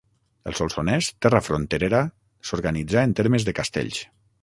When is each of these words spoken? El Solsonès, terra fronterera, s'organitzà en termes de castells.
El 0.51 0.55
Solsonès, 0.59 1.09
terra 1.27 1.43
fronterera, 1.49 2.01
s'organitzà 2.51 3.07
en 3.11 3.17
termes 3.23 3.51
de 3.51 3.59
castells. 3.63 4.07